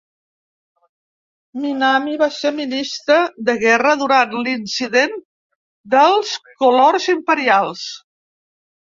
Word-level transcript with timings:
Minami 1.65 2.15
va 2.21 2.29
ser 2.37 2.51
Ministre 2.59 3.17
de 3.49 3.55
Guerra 3.65 3.91
durant 3.99 4.33
l'Incident 4.47 5.13
dels 5.97 6.33
Colors 6.65 7.07
Imperials. 7.15 7.85